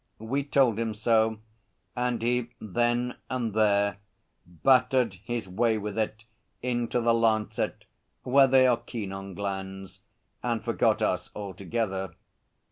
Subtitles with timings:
[0.17, 1.41] We told him so,
[1.95, 3.97] and he, then and there,
[4.47, 6.23] battered his way with it
[6.63, 7.85] into the Lancet
[8.23, 9.99] where they are keen on glands,
[10.41, 12.15] and forgot us altogether.